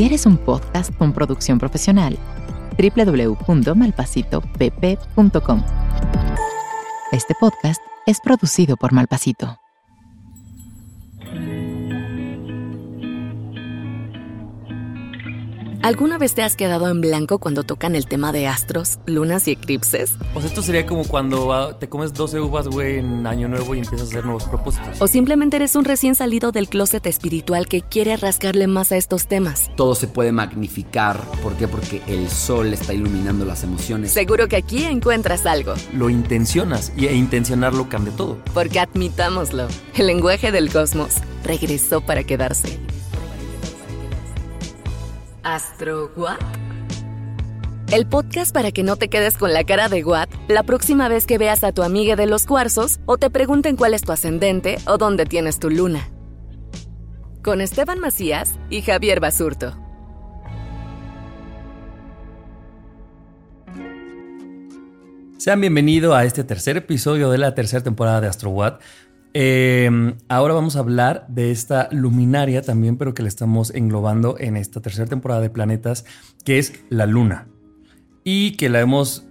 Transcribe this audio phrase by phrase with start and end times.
[0.00, 2.16] ¿Quieres un podcast con producción profesional?
[2.78, 5.62] www.malpasitopp.com.
[7.12, 9.58] Este podcast es producido por Malpasito.
[15.82, 19.52] ¿Alguna vez te has quedado en blanco cuando tocan el tema de astros, lunas y
[19.52, 20.12] eclipses?
[20.34, 23.74] O sea, esto sería como cuando ah, te comes 12 uvas, güey, en Año Nuevo
[23.74, 25.00] y empiezas a hacer nuevos propósitos.
[25.00, 29.26] ¿O simplemente eres un recién salido del closet espiritual que quiere rascarle más a estos
[29.26, 29.70] temas?
[29.74, 31.18] todo se puede magnificar.
[31.42, 31.66] ¿Por qué?
[31.66, 34.12] Porque el sol está iluminando las emociones.
[34.12, 35.72] Seguro que aquí encuentras algo.
[35.94, 38.36] Lo intencionas y e intencionarlo cambia todo.
[38.52, 42.78] Porque admitámoslo, el lenguaje del cosmos regresó para quedarse.
[45.42, 46.38] ¿Astro What?
[47.92, 51.26] El podcast para que no te quedes con la cara de What la próxima vez
[51.26, 54.76] que veas a tu amiga de los cuarzos o te pregunten cuál es tu ascendente
[54.86, 56.08] o dónde tienes tu luna.
[57.42, 59.74] Con Esteban Macías y Javier Basurto.
[65.38, 68.80] Sean bienvenidos a este tercer episodio de la tercera temporada de Astro What.
[69.32, 74.56] Eh, ahora vamos a hablar de esta luminaria también, pero que le estamos englobando en
[74.56, 76.04] esta tercera temporada de planetas,
[76.44, 77.46] que es la Luna.
[78.24, 79.24] Y que la hemos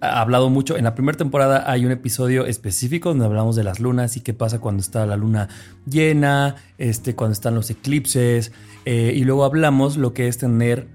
[0.00, 0.76] hablado mucho.
[0.76, 4.34] En la primera temporada hay un episodio específico donde hablamos de las lunas y qué
[4.34, 5.48] pasa cuando está la luna
[5.86, 8.52] llena, este, cuando están los eclipses.
[8.84, 10.88] eh, y luego hablamos lo que es tener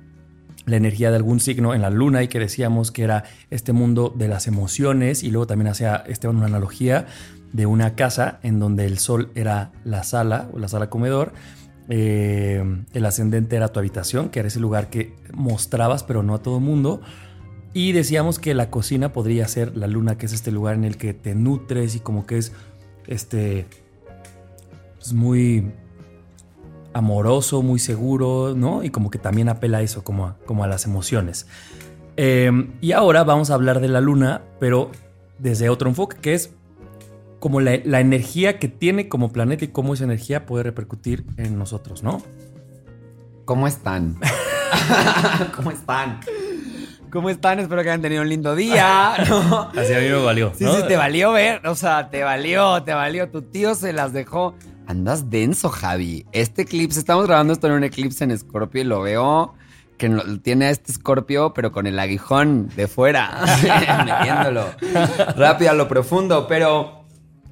[0.66, 4.14] la energía de algún signo en la luna y que decíamos que era este mundo
[4.16, 7.08] de las emociones y luego también hacía Esteban una analogía
[7.54, 11.34] de una casa en donde el sol era la sala o la sala comedor,
[11.90, 16.42] eh, el ascendente era tu habitación, que era ese lugar que mostrabas pero no a
[16.42, 17.02] todo mundo.
[17.74, 20.98] Y decíamos que la cocina podría ser la luna, que es este lugar en el
[20.98, 22.52] que te nutres y como que es
[23.08, 23.68] este
[24.98, 25.72] pues muy
[26.94, 28.84] amoroso, muy seguro, ¿no?
[28.84, 31.48] Y como que también apela a eso, como a, como a las emociones.
[32.18, 34.92] Eh, y ahora vamos a hablar de la luna, pero
[35.38, 36.52] desde otro enfoque, que es
[37.40, 41.58] como la, la energía que tiene como planeta y cómo esa energía puede repercutir en
[41.58, 42.22] nosotros, ¿no?
[43.46, 44.18] ¿Cómo están?
[45.56, 46.20] ¿Cómo están?
[47.12, 47.60] ¿Cómo están?
[47.60, 49.14] Espero que hayan tenido un lindo día.
[49.30, 49.72] ¿no?
[49.76, 50.52] Así a mí me valió.
[50.56, 50.76] Sí, ¿no?
[50.76, 51.66] sí, te valió ver.
[51.66, 53.30] O sea, te valió, te valió.
[53.30, 54.54] Tu tío se las dejó.
[54.86, 56.26] Andas denso, Javi.
[56.32, 59.56] Este eclipse, estamos grabando esto en un eclipse en Escorpio y lo veo
[59.98, 60.10] que
[60.42, 63.44] tiene a este Escorpio, pero con el aguijón de fuera,
[64.06, 64.66] metiéndolo
[65.36, 66.48] rápido a lo profundo.
[66.48, 66.99] Pero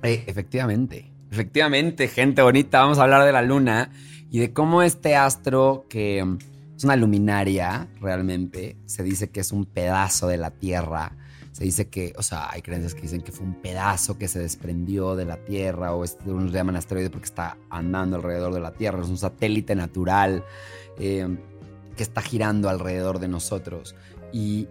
[0.03, 3.91] eh, efectivamente, efectivamente, gente bonita, vamos a hablar de la luna
[4.29, 6.37] y de cómo este astro que mm,
[6.75, 11.13] es una luminaria realmente, se dice que es un pedazo de la Tierra.
[11.51, 14.37] Se dice que, o sea, hay creencias que dicen que fue un pedazo que se
[14.37, 18.73] desprendió de la Tierra o este, unos llaman asteroide porque está andando alrededor de la
[18.73, 20.45] Tierra, es un satélite natural
[20.99, 21.27] eh,
[21.95, 23.95] que está girando alrededor de nosotros.
[24.31, 24.67] Y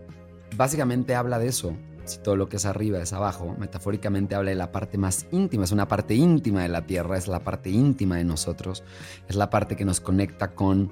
[0.57, 1.75] básicamente habla de eso.
[2.07, 5.65] Si todo lo que es arriba es abajo, metafóricamente habla de la parte más íntima,
[5.65, 8.85] es una parte íntima de la Tierra, es la parte íntima de nosotros,
[9.29, 10.91] es la parte que nos conecta con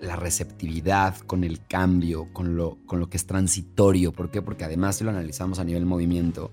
[0.00, 4.12] la receptividad, con el cambio, con lo, con lo que es transitorio.
[4.12, 4.42] ¿Por qué?
[4.42, 6.50] Porque además si lo analizamos a nivel movimiento,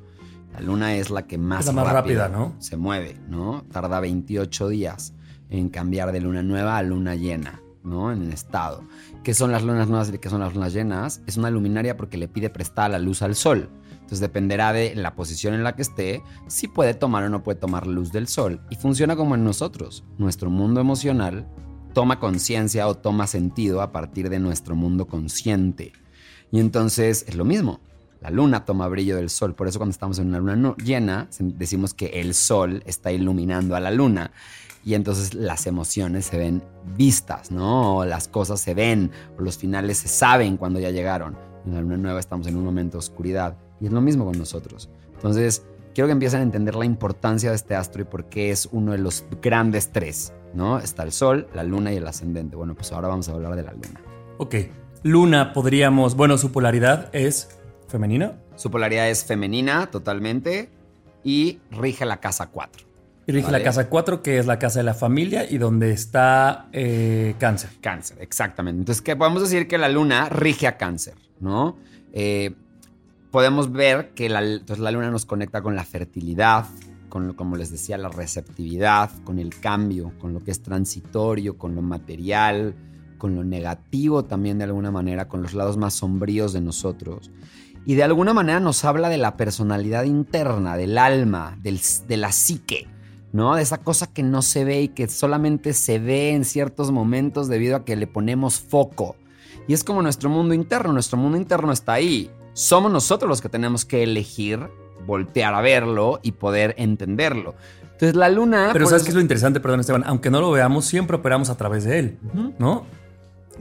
[0.54, 2.56] la luna es la que más, Es la más rápido rápida, ¿no?
[2.60, 3.66] se mueve, ¿no?
[3.72, 5.14] Tarda 28 días
[5.50, 8.12] en cambiar de luna nueva a luna llena, ¿no?
[8.12, 8.84] En estado.
[9.24, 11.22] ¿Qué son las lunas nuevas y qué son las lunas llenas?
[11.26, 13.70] Es una luminaria porque le pide prestada la luz al sol.
[14.04, 17.60] Entonces dependerá de la posición en la que esté, si puede tomar o no puede
[17.60, 18.62] tomar luz del sol.
[18.70, 20.04] Y funciona como en nosotros.
[20.18, 21.48] Nuestro mundo emocional
[21.94, 25.94] toma conciencia o toma sentido a partir de nuestro mundo consciente.
[26.52, 27.80] Y entonces es lo mismo.
[28.20, 29.56] La luna toma brillo del sol.
[29.56, 33.80] Por eso cuando estamos en una luna llena, decimos que el sol está iluminando a
[33.80, 34.32] la luna.
[34.86, 36.62] Y entonces las emociones se ven
[36.98, 37.98] vistas, ¿no?
[37.98, 41.53] O las cosas se ven, o los finales se saben cuando ya llegaron.
[41.66, 43.58] En la luna nueva estamos en un momento de oscuridad.
[43.80, 44.90] Y es lo mismo con nosotros.
[45.16, 48.68] Entonces, quiero que empiecen a entender la importancia de este astro y por qué es
[48.72, 50.80] uno de los grandes tres, ¿no?
[50.80, 52.56] Está el sol, la luna y el ascendente.
[52.56, 54.02] Bueno, pues ahora vamos a hablar de la luna.
[54.38, 54.56] Ok.
[55.04, 57.50] Luna podríamos, bueno, su polaridad es
[57.88, 58.40] femenina.
[58.56, 60.70] Su polaridad es femenina totalmente
[61.24, 62.93] y rige la casa 4.
[63.28, 67.36] Rige la casa 4, que es la casa de la familia y donde está eh,
[67.40, 67.70] cáncer.
[67.80, 68.80] Cáncer, exactamente.
[68.80, 71.78] Entonces, ¿qué podemos decir que la luna rige a cáncer, ¿no?
[72.12, 72.54] Eh,
[73.32, 76.66] podemos ver que la, la luna nos conecta con la fertilidad,
[77.08, 81.76] con, como les decía, la receptividad, con el cambio, con lo que es transitorio, con
[81.76, 82.76] lo material,
[83.18, 87.32] con lo negativo también de alguna manera, con los lados más sombríos de nosotros.
[87.86, 92.32] Y de alguna manera nos habla de la personalidad interna, del alma, del, de la
[92.32, 92.88] psique,
[93.34, 93.56] ¿no?
[93.56, 97.50] De esa cosa que no se ve y que solamente se ve en ciertos momentos
[97.50, 99.18] debido a que le ponemos foco.
[99.68, 102.32] Y es como nuestro mundo interno, nuestro mundo interno está ahí.
[102.54, 104.70] Somos nosotros los que tenemos que elegir,
[105.08, 107.56] voltear a verlo y poder entenderlo.
[107.84, 108.70] Entonces la luna...
[108.72, 110.04] Pero ¿sabes qué es lo interesante, perdón Esteban?
[110.06, 112.20] Aunque no lo veamos, siempre operamos a través de él,
[112.60, 112.86] ¿no?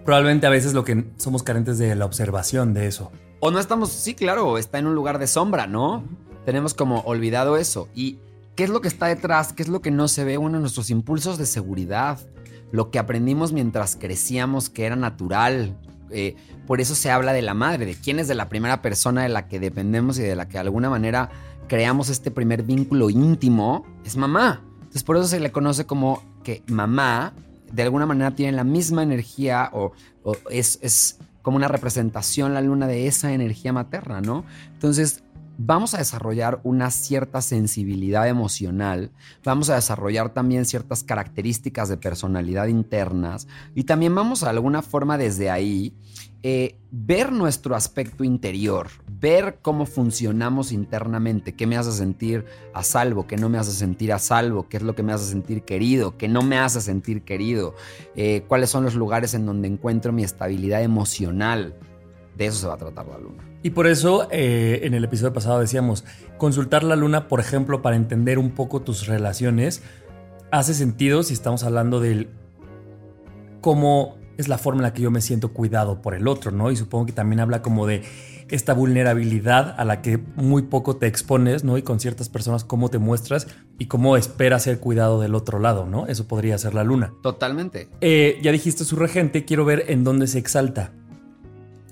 [0.05, 3.11] Probablemente a veces lo que somos carentes de la observación de eso.
[3.41, 6.05] O no estamos, sí, claro, está en un lugar de sombra, ¿no?
[6.45, 7.89] Tenemos como olvidado eso.
[7.95, 8.19] ¿Y
[8.55, 9.53] qué es lo que está detrás?
[9.53, 10.39] ¿Qué es lo que no se ve?
[10.39, 12.19] Uno, nuestros impulsos de seguridad.
[12.71, 15.77] Lo que aprendimos mientras crecíamos que era natural.
[16.11, 19.23] Eh, por eso se habla de la madre, de quién es de la primera persona
[19.23, 21.31] de la que dependemos y de la que de alguna manera
[21.69, 23.87] creamos este primer vínculo íntimo.
[24.05, 24.63] Es mamá.
[24.77, 27.35] Entonces por eso se le conoce como que mamá
[27.73, 29.93] de alguna manera tiene la misma energía o,
[30.51, 34.45] es, es, como una representación la luna de esa energía materna, ¿no?
[34.75, 35.25] Entonces,
[35.59, 39.11] vamos a desarrollar una cierta sensibilidad emocional,
[39.45, 45.19] vamos a desarrollar también ciertas características de personalidad internas y también vamos a alguna forma
[45.19, 45.95] desde ahí
[46.45, 48.89] eh, ver nuestro aspecto interior,
[49.21, 52.45] ver cómo funcionamos internamente, qué me hace sentir
[52.75, 55.31] a salvo, qué no me hace sentir a salvo, qué es lo que me hace
[55.31, 57.77] sentir querido, qué no me hace sentir querido,
[58.17, 61.77] eh, cuáles son los lugares en donde encuentro mi estabilidad emocional.
[62.37, 63.52] De eso se va a tratar la luna.
[63.63, 66.05] Y por eso eh, en el episodio pasado decíamos,
[66.37, 69.83] consultar la luna, por ejemplo, para entender un poco tus relaciones,
[70.51, 72.29] hace sentido si estamos hablando del
[73.61, 76.71] cómo es la forma en la que yo me siento cuidado por el otro, ¿no?
[76.71, 78.03] Y supongo que también habla como de
[78.49, 81.79] esta vulnerabilidad a la que muy poco te expones, ¿no?
[81.79, 83.47] Y con ciertas personas cómo te muestras
[83.79, 86.07] y cómo esperas ser cuidado del otro lado, ¿no?
[86.07, 87.15] Eso podría ser la luna.
[87.23, 87.89] Totalmente.
[88.01, 90.93] Eh, ya dijiste su regente, quiero ver en dónde se exalta.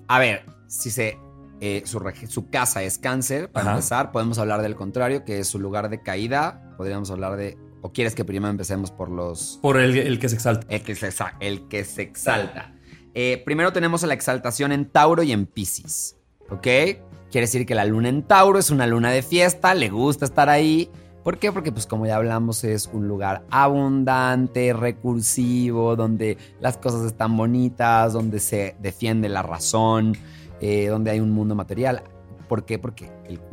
[0.08, 1.16] A ver, si se
[1.60, 5.90] eh, su, casa es cáncer, para empezar, podemos hablar del contrario, que es su lugar
[5.90, 6.74] de caída.
[6.76, 9.58] Podríamos hablar de ¿O quieres que primero empecemos por los...
[9.62, 10.66] Por el, que se exalta.
[10.68, 11.10] El que se,
[11.40, 12.74] el que se exalta.
[13.14, 16.16] Eh, primero tenemos la exaltación en Tauro y en Pisces.
[16.50, 16.62] ¿Ok?
[16.62, 20.48] Quiere decir que la luna en Tauro es una luna de fiesta, le gusta estar
[20.48, 20.90] ahí.
[21.24, 21.52] ¿Por qué?
[21.52, 28.12] Porque pues como ya hablamos es un lugar abundante, recursivo, donde las cosas están bonitas,
[28.12, 30.16] donde se defiende la razón,
[30.60, 32.02] eh, donde hay un mundo material.
[32.48, 32.78] ¿Por qué?
[32.78, 33.10] Porque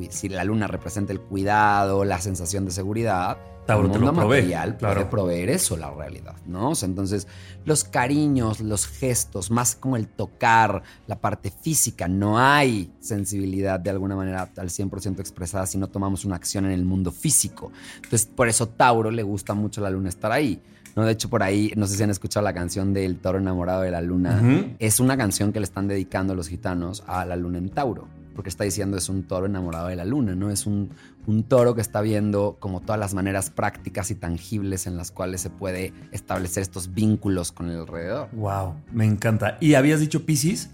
[0.09, 3.38] si la luna representa el cuidado, la sensación de seguridad,
[3.75, 6.71] el mundo material puede proveer eso, la realidad, ¿no?
[6.81, 7.27] entonces,
[7.65, 13.89] los cariños, los gestos, más como el tocar, la parte física, no hay sensibilidad de
[13.89, 17.71] alguna manera al 100% expresada si no tomamos una acción en el mundo físico.
[17.98, 20.62] Entonces, por eso Tauro le gusta mucho la luna estar ahí.
[20.97, 21.05] ¿No?
[21.05, 23.91] De hecho, por ahí, no sé si han escuchado la canción del toro enamorado de
[23.91, 24.41] la luna.
[24.79, 28.49] Es una canción que le están dedicando los gitanos a la luna en Tauro porque
[28.49, 30.51] está diciendo es un toro enamorado de la luna, ¿no?
[30.51, 30.91] Es un,
[31.25, 35.41] un, toro que está viendo como todas las maneras prácticas y tangibles en las cuales
[35.41, 38.29] se puede establecer estos vínculos con el alrededor.
[38.33, 39.57] Wow, me encanta.
[39.59, 40.69] ¿Y habías dicho Pisces?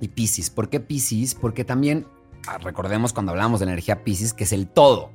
[0.00, 1.34] Y Pisces, ¿por qué Pisces?
[1.34, 2.06] Porque también
[2.46, 5.10] ah, recordemos cuando hablamos de energía Pisces que es el todo.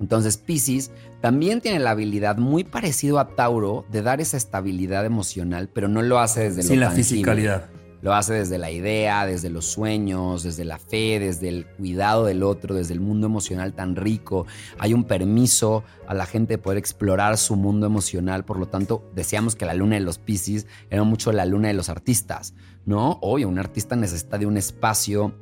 [0.00, 0.90] Entonces Pisces
[1.20, 6.02] también tiene la habilidad muy parecido a Tauro de dar esa estabilidad emocional, pero no
[6.02, 7.68] lo hace desde Sin la fisicalidad.
[8.00, 12.44] Lo hace desde la idea, desde los sueños, desde la fe, desde el cuidado del
[12.44, 14.46] otro, desde el mundo emocional tan rico.
[14.78, 18.44] Hay un permiso a la gente de poder explorar su mundo emocional.
[18.44, 21.74] Por lo tanto, decíamos que la luna de los Pisces era mucho la luna de
[21.74, 22.54] los artistas,
[22.86, 23.18] ¿no?
[23.20, 25.34] Obvio, un artista necesita de un espacio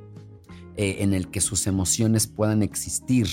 [0.76, 3.26] eh, en el que sus emociones puedan existir.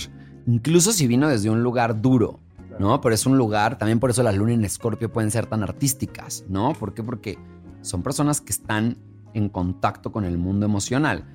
[0.45, 2.39] Incluso si vino desde un lugar duro,
[2.79, 2.99] ¿no?
[3.01, 6.43] Pero es un lugar, también por eso las lunas en Escorpio pueden ser tan artísticas,
[6.49, 6.73] ¿no?
[6.73, 7.03] ¿Por qué?
[7.03, 7.37] Porque
[7.81, 8.97] son personas que están
[9.33, 11.25] en contacto con el mundo emocional.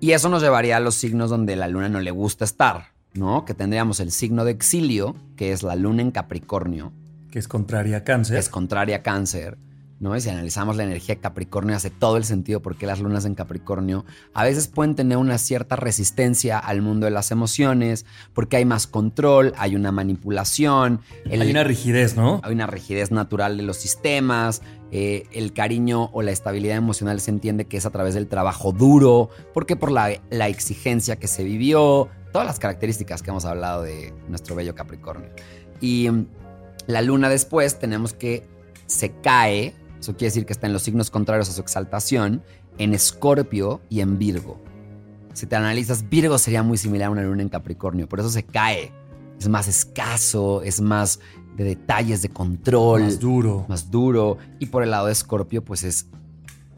[0.00, 3.44] Y eso nos llevaría a los signos donde la luna no le gusta estar, ¿no?
[3.44, 6.92] Que tendríamos el signo de exilio, que es la luna en Capricornio.
[7.30, 8.36] Que es contraria a cáncer.
[8.36, 9.58] es contraria a cáncer.
[10.02, 10.16] ¿No?
[10.16, 13.34] Y si analizamos la energía de Capricornio, hace todo el sentido porque las lunas en
[13.34, 14.04] Capricornio
[14.34, 18.04] a veces pueden tener una cierta resistencia al mundo de las emociones,
[18.34, 21.00] porque hay más control, hay una manipulación.
[21.30, 22.40] hay una rigidez, ¿no?
[22.42, 24.60] Hay una rigidez natural de los sistemas.
[24.90, 28.72] Eh, el cariño o la estabilidad emocional se entiende que es a través del trabajo
[28.72, 33.82] duro, porque por la, la exigencia que se vivió, todas las características que hemos hablado
[33.82, 35.30] de nuestro bello Capricornio.
[35.80, 36.26] Y mm,
[36.88, 38.42] la luna después tenemos que
[38.86, 42.42] se cae, eso quiere decir que está en los signos contrarios a su exaltación,
[42.76, 44.60] en Escorpio y en Virgo.
[45.32, 48.42] Si te analizas, Virgo sería muy similar a una luna en Capricornio, por eso se
[48.42, 48.90] cae.
[49.38, 51.20] Es más escaso, es más
[51.56, 53.02] de detalles, de control.
[53.02, 53.64] Más duro.
[53.68, 54.38] Más duro.
[54.58, 56.08] Y por el lado de Escorpio, pues es,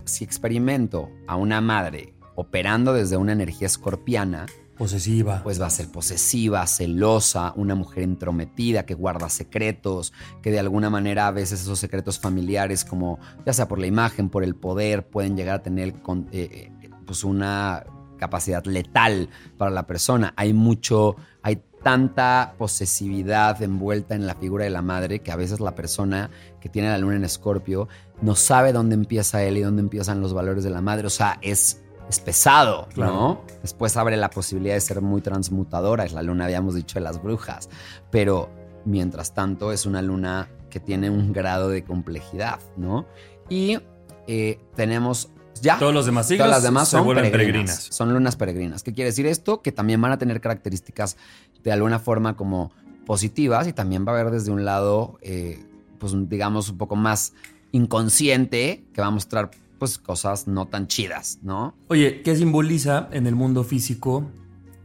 [0.05, 4.45] si experimento a una madre operando desde una energía escorpiana,
[4.77, 5.43] Posesiva.
[5.43, 10.13] pues va a ser posesiva, celosa, una mujer entrometida que guarda secretos,
[10.43, 14.31] que de alguna manera a veces esos secretos familiares, como ya sea por la imagen,
[14.31, 15.95] por el poder, pueden llegar a tener
[16.33, 17.85] eh, eh, pues una
[18.19, 20.33] capacidad letal para la persona.
[20.37, 25.61] Hay mucho, hay tanta posesividad envuelta en la figura de la madre que a veces
[25.61, 27.89] la persona que tiene la luna en escorpio
[28.23, 31.07] no sabe dónde empieza él y dónde empiezan los valores de la madre.
[31.07, 33.13] O sea, es, es pesado, Claro.
[33.13, 33.41] ¿no?
[33.63, 37.23] Después abre la posibilidad de ser muy transmutadora, es la luna, habíamos dicho, de las
[37.23, 37.69] brujas.
[38.11, 38.51] Pero
[38.85, 43.07] mientras tanto es una luna que tiene un grado de complejidad, ¿no?
[43.49, 43.79] Y
[44.27, 45.31] eh, tenemos
[45.63, 45.79] ya...
[45.79, 47.31] Todos los demás signos Todas las demás son peregrinas.
[47.33, 47.89] peregrinas.
[47.91, 48.83] Son lunas peregrinas.
[48.83, 49.63] ¿Qué quiere decir esto?
[49.63, 51.17] Que también van a tener características
[51.63, 52.73] de alguna forma como
[53.07, 55.65] positivas y también va a haber desde un lado, eh,
[55.99, 57.33] pues digamos, un poco más
[57.73, 61.75] inconsciente que va a mostrar pues cosas no tan chidas, ¿no?
[61.89, 64.31] Oye, ¿qué simboliza en el mundo físico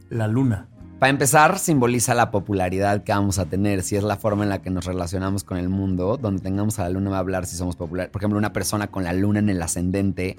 [0.08, 0.68] la luna?
[0.98, 4.60] Para empezar, simboliza la popularidad que vamos a tener, si es la forma en la
[4.60, 7.56] que nos relacionamos con el mundo, donde tengamos a la luna va a hablar si
[7.56, 8.10] somos populares.
[8.10, 10.36] Por ejemplo, una persona con la luna en el ascendente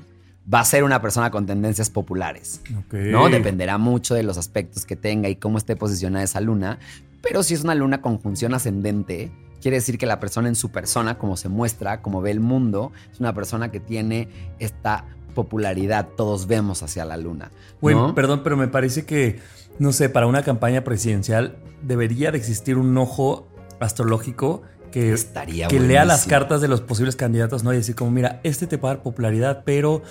[0.52, 2.62] va a ser una persona con tendencias populares.
[2.78, 2.94] Ok.
[2.94, 3.30] ¿no?
[3.30, 6.78] Dependerá mucho de los aspectos que tenga y cómo esté posicionada esa luna.
[7.24, 9.32] Pero si es una luna con función ascendente,
[9.62, 12.92] quiere decir que la persona en su persona, como se muestra, como ve el mundo,
[13.12, 14.28] es una persona que tiene
[14.60, 16.10] esta popularidad.
[16.18, 17.52] Todos vemos hacia la luna.
[17.80, 18.14] Güey, ¿no?
[18.16, 19.40] perdón, pero me parece que,
[19.80, 23.48] no sé, para una campaña presidencial debería de existir un ojo
[23.80, 27.72] astrológico que, Estaría que lea las cartas de los posibles candidatos, ¿no?
[27.72, 30.02] Y decir como, mira, este te va a dar popularidad, pero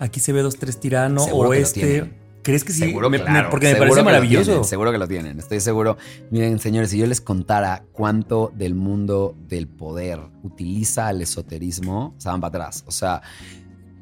[0.00, 2.23] aquí se ve dos, tres tirano Seguro o este...
[2.44, 2.78] ¿Crees que sí?
[2.80, 4.44] Seguro, Me- me- claro, porque me seguro parece maravilloso.
[4.44, 5.96] tienen, seguro que lo tienen, estoy seguro.
[6.30, 12.28] Miren, señores, si yo les contara cuánto del mundo del poder utiliza el esoterismo, se
[12.28, 12.84] van para atrás.
[12.86, 13.22] O sea,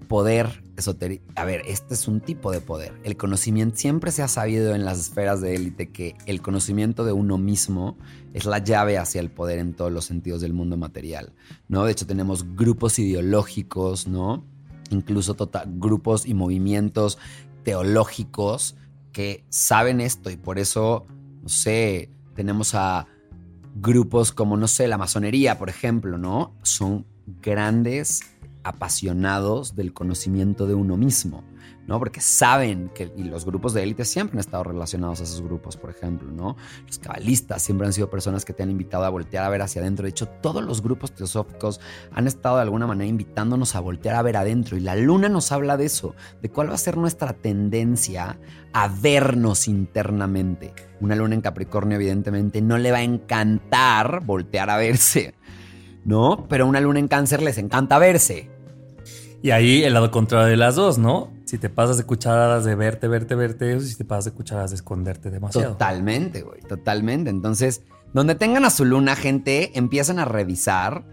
[0.08, 1.24] poder esoterismo.
[1.36, 2.92] A ver, este es un tipo de poder.
[3.04, 7.12] El conocimiento siempre se ha sabido en las esferas de élite que el conocimiento de
[7.12, 7.96] uno mismo
[8.34, 11.32] es la llave hacia el poder en todos los sentidos del mundo material,
[11.68, 11.84] ¿no?
[11.84, 14.44] De hecho, tenemos grupos ideológicos, ¿no?
[14.90, 17.18] Incluso tota- grupos y movimientos
[17.62, 18.76] teológicos
[19.12, 21.06] que saben esto y por eso,
[21.42, 23.06] no sé, tenemos a
[23.74, 26.54] grupos como, no sé, la masonería, por ejemplo, ¿no?
[26.62, 27.06] Son
[27.40, 28.22] grandes
[28.64, 31.44] apasionados del conocimiento de uno mismo,
[31.86, 31.98] ¿no?
[31.98, 35.76] Porque saben que, y los grupos de élite siempre han estado relacionados a esos grupos,
[35.76, 36.56] por ejemplo, ¿no?
[36.86, 39.80] Los cabalistas siempre han sido personas que te han invitado a voltear a ver hacia
[39.80, 40.04] adentro.
[40.04, 41.80] De hecho, todos los grupos teosóficos
[42.12, 44.76] han estado de alguna manera invitándonos a voltear a ver adentro.
[44.76, 48.38] Y la luna nos habla de eso, de cuál va a ser nuestra tendencia
[48.72, 50.72] a vernos internamente.
[51.00, 55.34] Una luna en Capricornio, evidentemente, no le va a encantar voltear a verse,
[56.04, 56.46] ¿no?
[56.48, 58.50] Pero una luna en Cáncer les encanta verse.
[59.42, 61.32] Y ahí el lado contrario de las dos, ¿no?
[61.52, 64.70] Si te pasas de cucharadas de verte, verte, verte, o si te pasas de cucharadas
[64.70, 65.72] de esconderte demasiado.
[65.72, 67.28] Totalmente, güey, totalmente.
[67.28, 67.82] Entonces,
[68.14, 71.04] donde tengan a su luna, gente, empiezan a revisar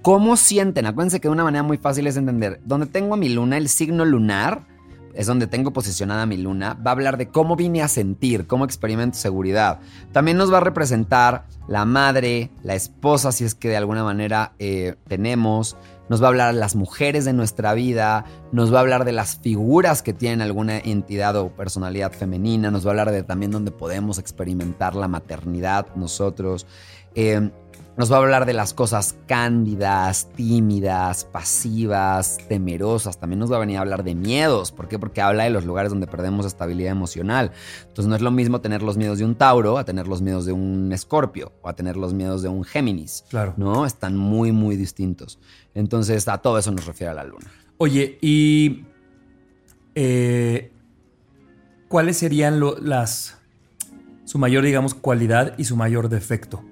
[0.00, 0.86] cómo sienten.
[0.86, 2.60] Acuérdense que de una manera muy fácil es entender.
[2.66, 4.64] Donde tengo a mi luna, el signo lunar,
[5.12, 8.64] es donde tengo posicionada mi luna, va a hablar de cómo vine a sentir, cómo
[8.64, 9.80] experimento seguridad.
[10.12, 14.52] También nos va a representar la madre, la esposa, si es que de alguna manera
[14.60, 15.76] eh, tenemos.
[16.08, 19.12] Nos va a hablar de las mujeres de nuestra vida, nos va a hablar de
[19.12, 23.52] las figuras que tienen alguna entidad o personalidad femenina, nos va a hablar de también
[23.52, 26.66] donde podemos experimentar la maternidad nosotros.
[27.14, 27.50] Eh,
[27.98, 33.18] nos va a hablar de las cosas cándidas, tímidas, pasivas, temerosas.
[33.18, 34.70] También nos va a venir a hablar de miedos.
[34.70, 35.00] ¿Por qué?
[35.00, 37.50] Porque habla de los lugares donde perdemos estabilidad emocional.
[37.82, 40.46] Entonces no es lo mismo tener los miedos de un Tauro a tener los miedos
[40.46, 43.24] de un Escorpio o a tener los miedos de un Géminis.
[43.30, 43.54] Claro.
[43.56, 43.84] ¿No?
[43.84, 45.40] Están muy, muy distintos.
[45.74, 47.50] Entonces a todo eso nos refiere a la luna.
[47.78, 48.84] Oye, y
[49.96, 50.70] eh,
[51.88, 53.38] ¿cuáles serían lo- las
[54.24, 56.62] su mayor, digamos, cualidad y su mayor defecto,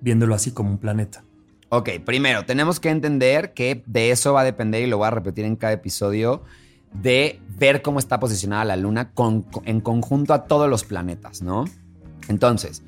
[0.00, 1.24] viéndolo así como un planeta?
[1.70, 5.10] Ok, primero, tenemos que entender que de eso va a depender, y lo voy a
[5.10, 6.42] repetir en cada episodio,
[6.92, 9.12] de ver cómo está posicionada la luna
[9.64, 11.66] en conjunto a todos los planetas, ¿no?
[12.28, 12.82] Entonces,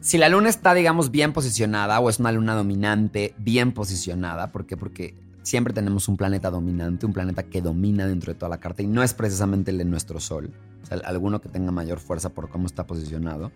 [0.00, 4.66] si la luna está, digamos, bien posicionada o es una luna dominante, bien posicionada, ¿por
[4.66, 4.76] qué?
[4.76, 8.82] Porque siempre tenemos un planeta dominante, un planeta que domina dentro de toda la carta
[8.82, 10.50] y no es precisamente el de nuestro sol,
[10.82, 13.52] o sea, alguno que tenga mayor fuerza por cómo está posicionado.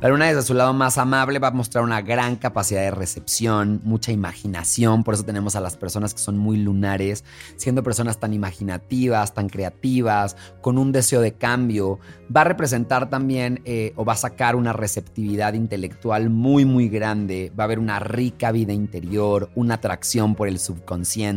[0.00, 3.82] La luna desde su lado más amable va a mostrar una gran capacidad de recepción,
[3.84, 7.22] mucha imaginación, por eso tenemos a las personas que son muy lunares,
[7.56, 11.98] siendo personas tan imaginativas, tan creativas, con un deseo de cambio.
[12.34, 17.52] Va a representar también eh, o va a sacar una receptividad intelectual muy, muy grande,
[17.58, 21.29] va a haber una rica vida interior, una atracción por el subconsciente,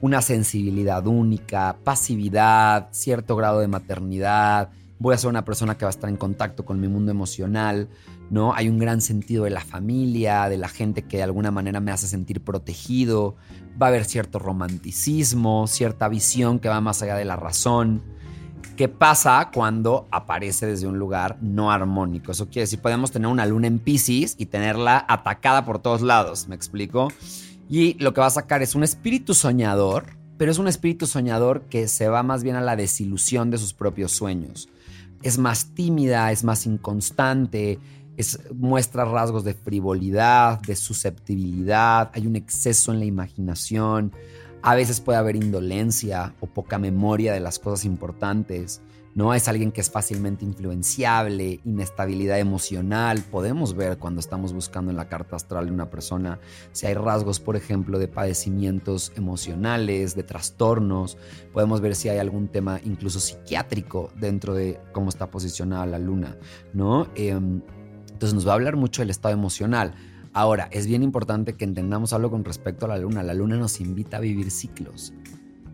[0.00, 4.70] una sensibilidad única, pasividad, cierto grado de maternidad
[5.02, 7.88] voy a ser una persona que va a estar en contacto con mi mundo emocional,
[8.30, 8.54] ¿no?
[8.54, 11.90] Hay un gran sentido de la familia, de la gente que de alguna manera me
[11.90, 13.34] hace sentir protegido,
[13.80, 18.02] va a haber cierto romanticismo, cierta visión que va más allá de la razón.
[18.76, 22.30] ¿Qué pasa cuando aparece desde un lugar no armónico?
[22.30, 26.46] Eso quiere decir, podemos tener una luna en Pisces y tenerla atacada por todos lados,
[26.46, 27.08] ¿me explico?
[27.72, 30.04] Y lo que va a sacar es un espíritu soñador,
[30.36, 33.72] pero es un espíritu soñador que se va más bien a la desilusión de sus
[33.72, 34.68] propios sueños
[35.22, 37.78] es más tímida, es más inconstante,
[38.16, 44.12] es, muestra rasgos de frivolidad, de susceptibilidad, hay un exceso en la imaginación,
[44.62, 48.80] a veces puede haber indolencia o poca memoria de las cosas importantes.
[49.14, 49.34] ¿No?
[49.34, 53.22] Es alguien que es fácilmente influenciable, inestabilidad emocional.
[53.30, 56.38] Podemos ver cuando estamos buscando en la carta astral de una persona
[56.72, 61.18] si hay rasgos, por ejemplo, de padecimientos emocionales, de trastornos.
[61.52, 66.36] Podemos ver si hay algún tema incluso psiquiátrico dentro de cómo está posicionada la luna,
[66.72, 67.08] ¿no?
[67.14, 67.60] Em,
[68.10, 69.94] entonces nos va a hablar mucho del estado emocional.
[70.34, 73.22] Ahora, es bien importante que entendamos algo con respecto a la luna.
[73.22, 75.12] La luna nos invita a vivir ciclos.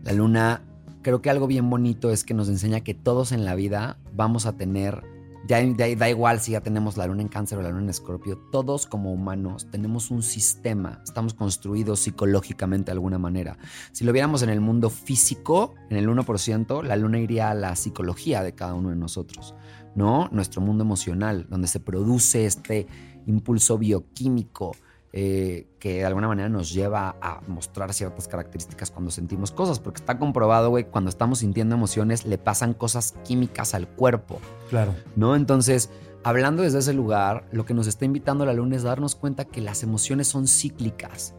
[0.03, 0.63] La luna
[1.01, 4.45] creo que algo bien bonito es que nos enseña que todos en la vida vamos
[4.45, 5.03] a tener,
[5.47, 8.37] ya da, igual si ya tenemos la luna en cáncer o la luna en escorpio,
[8.51, 13.57] todos como humanos tenemos un sistema, estamos construidos psicológicamente de alguna manera.
[13.91, 17.75] Si lo viéramos en el mundo físico, en el 1%, la luna iría a la
[17.75, 19.55] psicología de cada uno de nosotros,
[19.95, 20.29] ¿no?
[20.31, 22.87] Nuestro mundo emocional, donde se produce este
[23.25, 24.75] impulso bioquímico
[25.11, 29.99] eh, que de alguna manera nos lleva a mostrar ciertas características cuando sentimos cosas, porque
[30.01, 34.39] está comprobado, güey, cuando estamos sintiendo emociones le pasan cosas químicas al cuerpo.
[34.69, 34.93] Claro.
[35.15, 35.35] ¿No?
[35.35, 35.89] Entonces,
[36.23, 39.61] hablando desde ese lugar, lo que nos está invitando la luna es darnos cuenta que
[39.61, 41.33] las emociones son cíclicas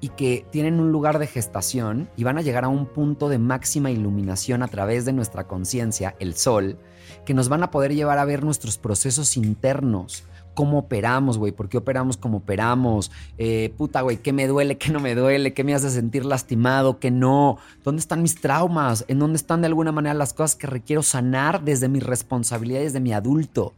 [0.00, 3.38] y que tienen un lugar de gestación y van a llegar a un punto de
[3.38, 6.78] máxima iluminación a través de nuestra conciencia, el sol,
[7.24, 11.68] que nos van a poder llevar a ver nuestros procesos internos cómo operamos, güey, por
[11.68, 15.64] qué operamos como operamos, eh, puta, güey, qué me duele, qué no me duele, qué
[15.64, 19.92] me hace sentir lastimado, qué no, dónde están mis traumas, en dónde están de alguna
[19.92, 23.74] manera las cosas que requiero sanar desde mis responsabilidades de mi adulto.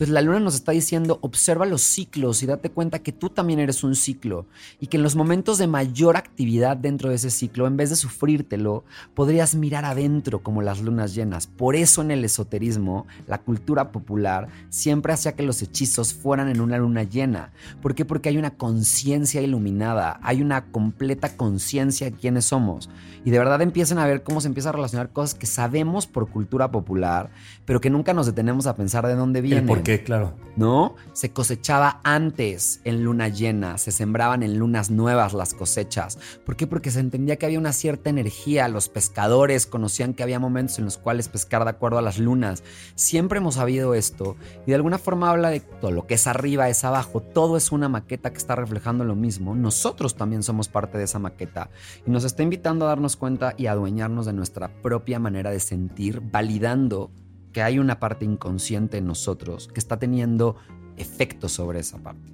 [0.00, 3.58] Entonces la luna nos está diciendo, observa los ciclos y date cuenta que tú también
[3.58, 4.46] eres un ciclo
[4.80, 7.96] y que en los momentos de mayor actividad dentro de ese ciclo, en vez de
[7.96, 8.82] sufrírtelo,
[9.12, 11.48] podrías mirar adentro como las lunas llenas.
[11.48, 16.62] Por eso en el esoterismo, la cultura popular siempre hacía que los hechizos fueran en
[16.62, 17.52] una luna llena.
[17.82, 18.06] ¿Por qué?
[18.06, 22.88] Porque hay una conciencia iluminada, hay una completa conciencia de quiénes somos.
[23.22, 26.30] Y de verdad empiezan a ver cómo se empieza a relacionar cosas que sabemos por
[26.30, 27.28] cultura popular,
[27.66, 29.89] pero que nunca nos detenemos a pensar de dónde vienen.
[29.98, 30.34] Claro.
[30.56, 30.96] ¿No?
[31.12, 36.18] Se cosechaba antes en luna llena, se sembraban en lunas nuevas las cosechas.
[36.44, 36.66] ¿Por qué?
[36.66, 40.84] Porque se entendía que había una cierta energía, los pescadores conocían que había momentos en
[40.84, 42.62] los cuales pescar de acuerdo a las lunas.
[42.94, 46.68] Siempre hemos sabido esto y de alguna forma habla de todo lo que es arriba
[46.68, 49.54] es abajo, todo es una maqueta que está reflejando lo mismo.
[49.54, 51.70] Nosotros también somos parte de esa maqueta
[52.06, 56.20] y nos está invitando a darnos cuenta y adueñarnos de nuestra propia manera de sentir,
[56.20, 57.10] validando
[57.52, 60.56] que hay una parte inconsciente en nosotros que está teniendo
[60.96, 62.32] efecto sobre esa parte.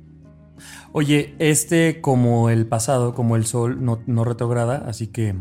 [0.93, 5.35] Oye, este como el pasado, como el sol, no, retrograda, así que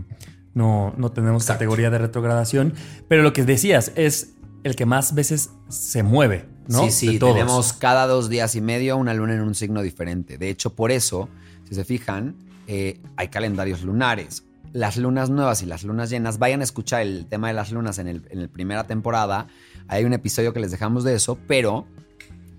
[0.54, 2.74] no, no tenemos categoría de retrogradación,
[3.08, 4.34] pero lo que decías es
[4.64, 6.86] el que más veces se mueve, ¿no?
[6.86, 10.38] Sí, sí, tenemos cada dos días y medio una luna en un signo diferente.
[10.38, 11.30] De hecho, por eso,
[11.70, 12.36] si se fijan,
[12.68, 14.45] eh, hay calendarios lunares
[14.76, 17.98] las lunas nuevas y las lunas llenas, vayan a escuchar el tema de las lunas
[17.98, 19.48] en, el, en la primera temporada.
[19.88, 21.86] Hay un episodio que les dejamos de eso, pero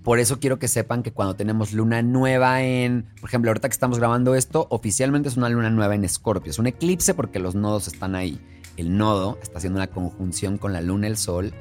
[0.01, 3.73] por eso quiero que sepan que cuando tenemos luna nueva en, por ejemplo, ahorita que
[3.73, 6.49] estamos grabando esto, oficialmente es una luna nueva en Escorpio.
[6.49, 8.41] Es un eclipse porque los nodos están ahí.
[8.77, 11.53] El nodo está haciendo una conjunción con la luna, el sol,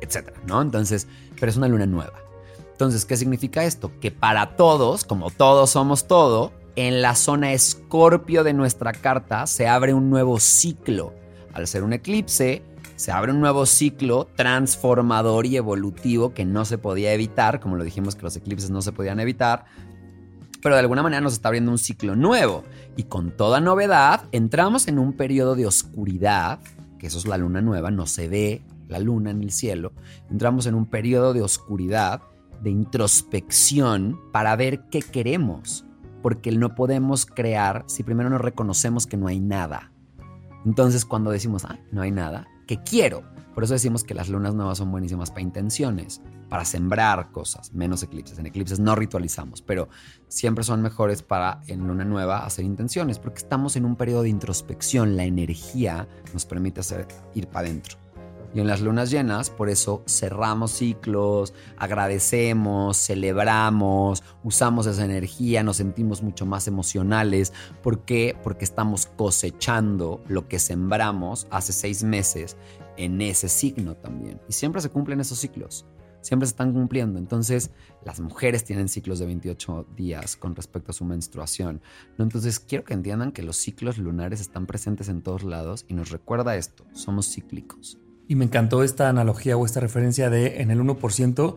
[0.00, 0.62] etcétera, ¿no?
[0.62, 1.08] Entonces,
[1.40, 2.14] pero es una luna nueva.
[2.70, 3.90] Entonces, ¿qué significa esto?
[4.00, 9.66] Que para todos, como todos somos todo, en la zona escorpio de nuestra carta se
[9.66, 11.14] abre un nuevo ciclo.
[11.54, 12.62] Al ser un eclipse,
[12.96, 17.84] se abre un nuevo ciclo transformador y evolutivo que no se podía evitar, como lo
[17.84, 19.64] dijimos que los eclipses no se podían evitar,
[20.62, 22.62] pero de alguna manera nos está abriendo un ciclo nuevo.
[22.94, 26.60] Y con toda novedad, entramos en un periodo de oscuridad,
[26.98, 29.92] que eso es la luna nueva, no se ve, la luna en el cielo,
[30.30, 32.20] entramos en un periodo de oscuridad,
[32.62, 35.85] de introspección para ver qué queremos,
[36.26, 39.92] porque no podemos crear si primero no reconocemos que no hay nada.
[40.64, 43.22] Entonces cuando decimos, ah, no hay nada, ¿qué quiero?
[43.54, 48.02] Por eso decimos que las lunas nuevas son buenísimas para intenciones, para sembrar cosas, menos
[48.02, 48.40] eclipses.
[48.40, 49.88] En eclipses no ritualizamos, pero
[50.26, 54.30] siempre son mejores para en luna nueva hacer intenciones, porque estamos en un periodo de
[54.30, 55.16] introspección.
[55.16, 57.98] La energía nos permite hacer, ir para adentro.
[58.56, 65.76] Y en las lunas llenas, por eso cerramos ciclos, agradecemos, celebramos, usamos esa energía, nos
[65.76, 67.52] sentimos mucho más emocionales.
[67.82, 68.34] ¿Por qué?
[68.42, 72.56] Porque estamos cosechando lo que sembramos hace seis meses
[72.96, 74.40] en ese signo también.
[74.48, 75.84] Y siempre se cumplen esos ciclos,
[76.22, 77.18] siempre se están cumpliendo.
[77.18, 77.72] Entonces,
[78.06, 81.82] las mujeres tienen ciclos de 28 días con respecto a su menstruación.
[82.18, 86.08] Entonces, quiero que entiendan que los ciclos lunares están presentes en todos lados y nos
[86.08, 87.98] recuerda esto, somos cíclicos.
[88.28, 91.56] Y me encantó esta analogía o esta referencia de en el 1%.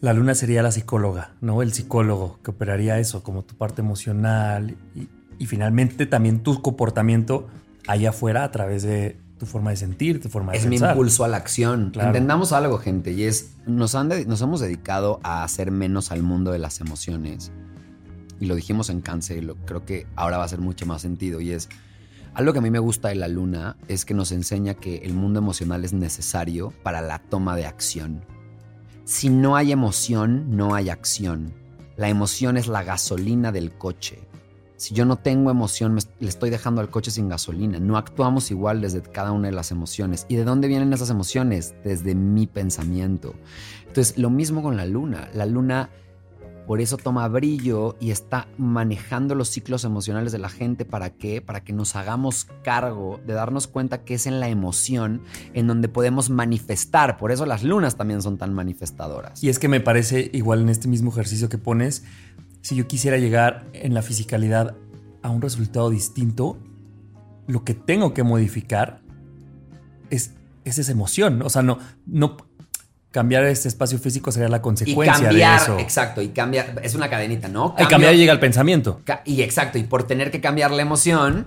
[0.00, 1.62] La luna sería la psicóloga, ¿no?
[1.62, 7.46] El psicólogo que operaría eso, como tu parte emocional y, y finalmente también tu comportamiento
[7.86, 10.88] allá afuera a través de, tu forma de sentir, tu forma de es pensar.
[10.88, 11.92] mi impulso a la acción.
[11.98, 16.52] Entendamos algo, gente, y es, nos, han nos hemos dedicado a hacer menos al mundo
[16.52, 17.50] de las emociones.
[18.40, 21.02] Y lo dijimos en cáncer, y lo, creo que ahora va a hacer mucho más
[21.02, 21.68] sentido, y es,
[22.34, 25.14] algo que a mí me gusta de la luna es que nos enseña que el
[25.14, 28.24] mundo emocional es necesario para la toma de acción.
[29.04, 31.54] Si no hay emoción, no hay acción.
[31.96, 34.18] La emoción es la gasolina del coche.
[34.76, 37.78] Si yo no tengo emoción, le estoy dejando al coche sin gasolina.
[37.78, 40.26] No actuamos igual desde cada una de las emociones.
[40.28, 41.74] ¿Y de dónde vienen esas emociones?
[41.84, 43.34] Desde mi pensamiento.
[43.86, 45.28] Entonces, lo mismo con la luna.
[45.34, 45.90] La luna
[46.66, 50.84] por eso toma brillo y está manejando los ciclos emocionales de la gente.
[50.84, 51.42] ¿Para qué?
[51.42, 55.22] Para que nos hagamos cargo de darnos cuenta que es en la emoción
[55.52, 57.18] en donde podemos manifestar.
[57.18, 59.42] Por eso las lunas también son tan manifestadoras.
[59.42, 62.04] Y es que me parece igual en este mismo ejercicio que pones,
[62.62, 64.74] si yo quisiera llegar en la fisicalidad
[65.22, 66.58] a un resultado distinto,
[67.46, 69.02] lo que tengo que modificar
[70.10, 70.32] es,
[70.64, 71.42] esa emoción.
[71.42, 72.36] O sea, no, no
[73.14, 75.78] cambiar este espacio físico sería la consecuencia de eso.
[75.78, 77.76] Exacto, y cambiar, es una cadenita, ¿no?
[77.78, 79.00] y cambiar llega al pensamiento.
[79.24, 81.46] Y exacto, y por tener que cambiar la emoción,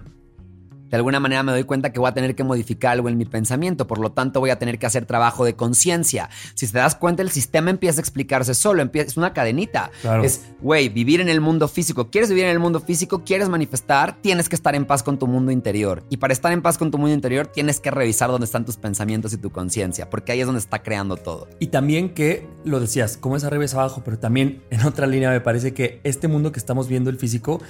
[0.90, 3.26] de alguna manera me doy cuenta que voy a tener que modificar algo en mi
[3.26, 6.30] pensamiento, por lo tanto voy a tener que hacer trabajo de conciencia.
[6.56, 9.92] Si te das cuenta, el sistema empieza a explicarse solo, empieza, es una cadenita.
[10.24, 12.10] Es, güey, vivir en el mundo físico.
[12.10, 13.24] ¿Quieres vivir en el mundo físico?
[13.24, 14.18] ¿Quieres manifestar?
[14.22, 16.04] Tienes que estar en paz con tu mundo interior.
[16.10, 18.78] Y para estar en paz con tu mundo interior, tienes que revisar dónde están tus
[18.78, 21.48] pensamientos y tu conciencia, porque ahí es donde está creando todo.
[21.60, 25.30] Y también que, lo decías, como es arriba es abajo, pero también en otra línea
[25.30, 27.62] me parece que este mundo que estamos viendo, el físico,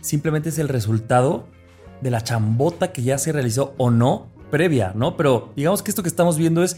[0.00, 1.48] simplemente es el resultado
[2.02, 5.16] de la chambota que ya se realizó o no previa, ¿no?
[5.16, 6.76] Pero digamos que esto que estamos viendo es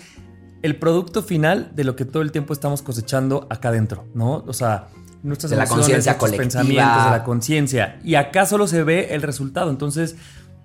[0.62, 4.44] el producto final de lo que todo el tiempo estamos cosechando acá adentro, ¿no?
[4.46, 4.88] O sea,
[5.22, 8.00] nuestras de la conciencia pensamientos, de la conciencia.
[8.04, 9.70] Y acá solo se ve el resultado.
[9.70, 10.16] Entonces,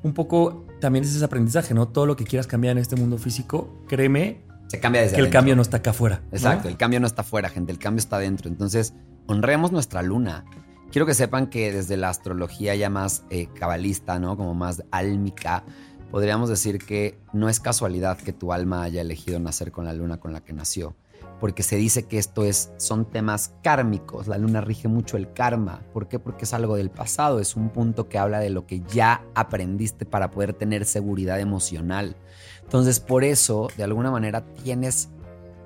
[0.04, 1.88] un poco también es ese aprendizaje, ¿no?
[1.88, 5.32] Todo lo que quieras cambiar en este mundo físico, créeme se cambia desde que el
[5.32, 6.22] cambio no está acá afuera.
[6.32, 8.48] Exacto, el cambio no está afuera, gente, el cambio está adentro.
[8.50, 8.94] Entonces,
[9.26, 10.46] honremos nuestra luna.
[10.92, 14.36] Quiero que sepan que desde la astrología ya más eh, cabalista, ¿no?
[14.36, 15.64] Como más álmica,
[16.10, 20.20] podríamos decir que no es casualidad que tu alma haya elegido nacer con la luna
[20.20, 20.96] con la que nació.
[21.40, 24.28] Porque se dice que esto es, son temas kármicos.
[24.28, 25.84] La luna rige mucho el karma.
[25.94, 26.18] ¿Por qué?
[26.18, 27.40] Porque es algo del pasado.
[27.40, 32.18] Es un punto que habla de lo que ya aprendiste para poder tener seguridad emocional.
[32.64, 35.10] Entonces, por eso, de alguna manera, tienes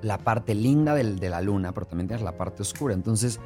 [0.01, 2.93] la parte linda de la luna, pero también tienes la parte oscura.
[2.93, 3.39] Entonces,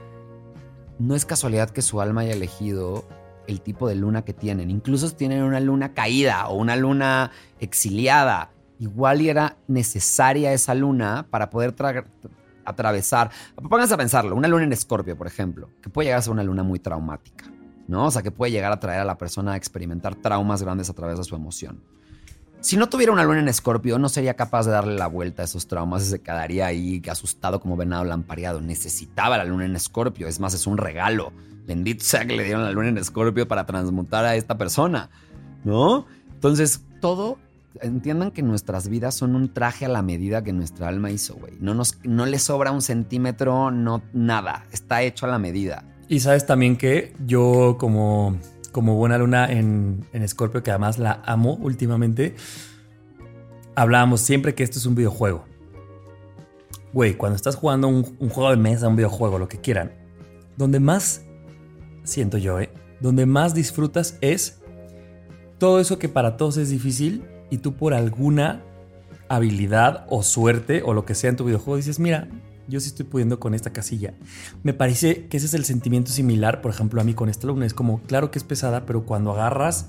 [0.99, 3.05] no es casualidad que su alma haya elegido
[3.47, 4.69] el tipo de luna que tienen.
[4.69, 11.49] Incluso tienen una luna caída o una luna exiliada, igual era necesaria esa luna para
[11.49, 11.73] poder
[12.65, 13.31] atravesar.
[13.55, 16.43] Pónganse a pensarlo, una luna en escorpio, por ejemplo, que puede llegar a ser una
[16.43, 17.45] luna muy traumática,
[17.87, 18.05] ¿no?
[18.05, 20.93] O sea, que puede llegar a traer a la persona a experimentar traumas grandes a
[20.93, 21.83] través de su emoción.
[22.59, 25.45] Si no tuviera una luna en escorpio, no sería capaz de darle la vuelta a
[25.45, 28.61] esos traumas y se quedaría ahí asustado como venado lampareado.
[28.61, 31.31] Necesitaba la luna en escorpio, es más, es un regalo.
[31.65, 35.09] Bendito sea que le dieron la luna en escorpio para transmutar a esta persona,
[35.63, 36.07] ¿no?
[36.33, 37.37] Entonces, todo,
[37.81, 41.53] entiendan que nuestras vidas son un traje a la medida que nuestra alma hizo, güey.
[41.59, 44.65] No, nos, no le sobra un centímetro, no, nada.
[44.71, 45.83] Está hecho a la medida.
[46.09, 48.37] Y sabes también que yo como
[48.71, 52.35] como buena luna en, Scorpio, que además la amo últimamente,
[53.75, 55.45] hablábamos siempre que esto es un videojuego.
[56.93, 59.91] Güey, cuando estás jugando un, juego de mesa, un videojuego, lo que quieran,
[60.55, 61.23] donde más,
[62.03, 62.71] siento yo, ¿eh?
[62.99, 64.59] Donde más disfrutas es
[65.59, 68.63] todo eso que para todos es difícil y tú por alguna
[69.29, 72.27] habilidad o suerte o lo que sea en tu videojuego, dices, mira,
[72.67, 74.13] yo sí estoy pudiendo con esta casilla.
[74.63, 77.65] Me parece que ese es el sentimiento similar, por ejemplo, a mí con esta luna.
[77.65, 79.87] Es como, claro que es pesada, pero cuando agarras,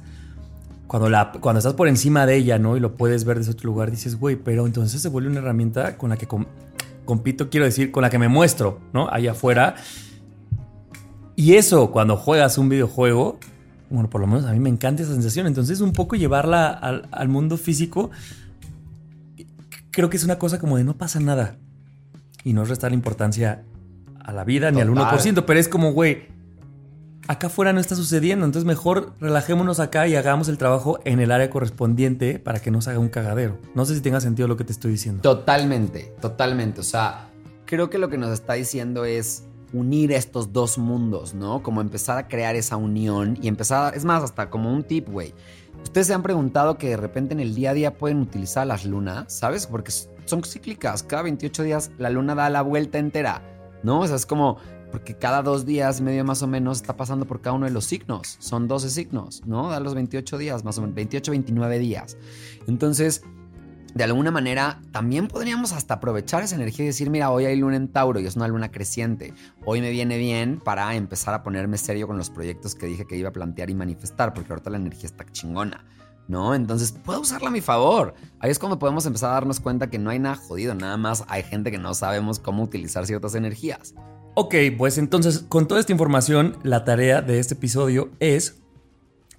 [0.87, 2.77] cuando, la, cuando estás por encima de ella, ¿no?
[2.77, 5.97] Y lo puedes ver desde otro lugar, dices, güey, pero entonces se vuelve una herramienta
[5.97, 6.29] con la que
[7.05, 9.09] compito, quiero decir, con la que me muestro, ¿no?
[9.11, 9.75] Allá afuera.
[11.37, 13.39] Y eso, cuando juegas un videojuego,
[13.91, 15.47] bueno, por lo menos a mí me encanta esa sensación.
[15.47, 18.11] Entonces, un poco llevarla al, al mundo físico,
[19.91, 21.57] creo que es una cosa como de no pasa nada
[22.45, 23.65] y no restar importancia
[24.25, 26.29] a la vida ni al 1%, pero es como, güey,
[27.29, 31.31] acá afuera no está sucediendo, entonces mejor relajémonos acá y hagamos el trabajo en el
[31.31, 33.59] área correspondiente para que no se haga un cagadero.
[33.75, 35.23] No sé si tenga sentido lo que te estoy diciendo.
[35.23, 36.81] Totalmente, totalmente.
[36.81, 37.31] O sea,
[37.67, 41.63] creo que lo que nos está diciendo es unir estos dos mundos, ¿no?
[41.63, 45.35] Como empezar a crear esa unión y empezar, es más, hasta como un tip, güey.
[45.83, 48.85] Ustedes se han preguntado que de repente en el día a día pueden utilizar las
[48.85, 49.67] lunas, ¿sabes?
[49.67, 49.93] Porque
[50.29, 51.03] son cíclicas.
[51.03, 53.43] Cada 28 días la luna da la vuelta entera,
[53.83, 54.01] ¿no?
[54.01, 54.59] O sea, es como,
[54.93, 57.85] porque cada dos días medio más o menos está pasando por cada uno de los
[57.85, 58.37] signos.
[58.39, 59.71] Son 12 signos, ¿no?
[59.71, 62.17] Da los 28 días, más o menos, 28, 29 días.
[62.67, 63.23] Entonces,
[63.95, 67.77] de alguna manera, también podríamos hasta aprovechar esa energía y decir, mira, hoy hay luna
[67.77, 69.35] en Tauro y es una luna creciente.
[69.65, 73.17] Hoy me viene bien para empezar a ponerme serio con los proyectos que dije que
[73.17, 75.85] iba a plantear y manifestar, porque ahorita la energía está chingona.
[76.29, 76.55] ¿No?
[76.55, 78.15] Entonces puedo usarla a mi favor.
[78.39, 81.25] Ahí es cuando podemos empezar a darnos cuenta que no hay nada jodido, nada más
[81.29, 83.95] hay gente que no sabemos cómo utilizar ciertas energías.
[84.35, 88.61] Ok, pues entonces con toda esta información, la tarea de este episodio es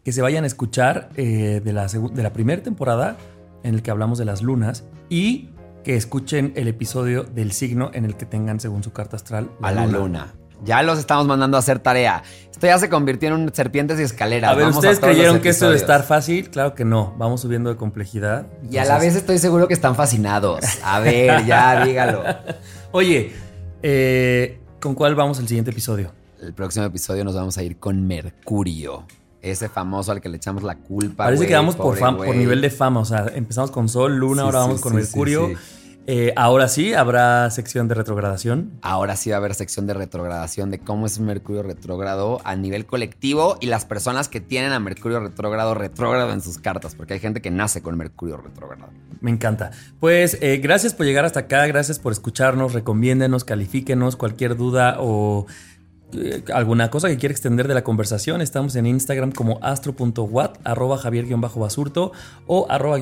[0.04, 3.15] que se vayan a escuchar eh, de, la de la primera temporada
[3.63, 5.49] en el que hablamos de las lunas y
[5.84, 9.71] que escuchen el episodio del signo en el que tengan según su carta astral a
[9.71, 10.34] la luna.
[10.63, 12.24] Ya los estamos mandando a hacer tarea.
[12.52, 14.52] Esto ya se convirtió en serpientes y escaleras.
[14.52, 16.50] A ver, ¿ustedes creyeron que esto a estar fácil?
[16.50, 17.15] Claro que no.
[17.17, 18.48] Vamos subiendo de complejidad.
[18.69, 20.65] Y a la vez estoy seguro que están fascinados.
[20.84, 22.24] A ver, ya dígalo.
[22.91, 23.32] Oye,
[23.82, 26.12] eh, ¿con cuál vamos el siguiente episodio?
[26.41, 29.06] El próximo episodio nos vamos a ir con Mercurio.
[29.41, 31.26] Ese famoso al que le echamos la culpa.
[31.26, 33.00] Parece que vamos por, por nivel de fama.
[33.00, 35.50] O sea, empezamos con Sol, Luna, ahora vamos con Mercurio.
[36.12, 38.72] Eh, ahora sí, habrá sección de retrogradación.
[38.82, 42.88] Ahora sí va a haber sección de retrogradación de cómo es Mercurio retrógrado a nivel
[42.88, 47.19] colectivo y las personas que tienen a Mercurio retrógrado retrógrado en sus cartas, porque hay
[47.19, 48.91] gente que nace con Mercurio retrógrado.
[49.22, 49.69] Me encanta.
[50.00, 55.45] Pues eh, gracias por llegar hasta acá, gracias por escucharnos, recomiéndenos, califíquenos, cualquier duda o
[56.13, 60.98] eh, alguna cosa que quiera extender de la conversación, estamos en Instagram como astro.wat, arroba
[60.98, 62.12] javier-basurto
[62.48, 63.00] o arroba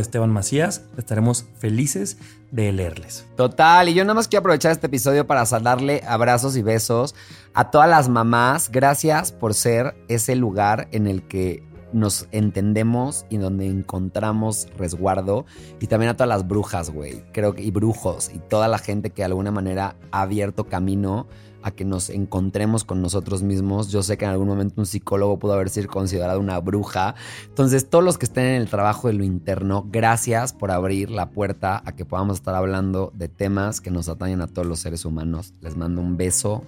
[0.00, 0.82] Esteban Macías.
[0.98, 2.18] Estaremos felices
[2.50, 3.26] de leerles.
[3.36, 7.14] Total, y yo nada más quiero aprovechar este episodio para darle abrazos y besos
[7.54, 8.70] a todas las mamás.
[8.70, 15.46] Gracias por ser ese lugar en el que nos entendemos y donde encontramos resguardo.
[15.80, 17.24] Y también a todas las brujas, güey.
[17.32, 21.26] Creo que, y brujos, y toda la gente que de alguna manera ha abierto camino
[21.62, 23.90] a que nos encontremos con nosotros mismos.
[23.90, 27.14] Yo sé que en algún momento un psicólogo pudo haber sido considerado una bruja.
[27.46, 31.30] Entonces, todos los que estén en el trabajo de lo interno, gracias por abrir la
[31.30, 35.04] puerta a que podamos estar hablando de temas que nos atañen a todos los seres
[35.04, 35.54] humanos.
[35.60, 36.64] Les mando un beso,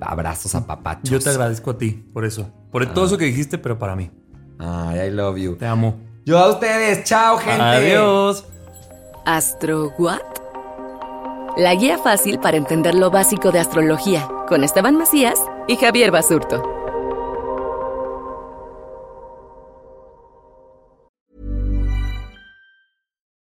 [0.00, 1.10] abrazos a papachos.
[1.10, 4.10] Yo te agradezco a ti por eso, por todo eso que dijiste, pero para mí.
[4.58, 5.56] Ay, I love you.
[5.56, 5.96] Te amo.
[6.24, 7.04] Yo a ustedes.
[7.04, 7.62] Chao, gente.
[7.62, 8.44] Adiós.
[9.24, 10.37] Astro What?
[11.58, 16.77] La guía fácil para entender lo básico de astrología, con Esteban Macías y Javier Basurto.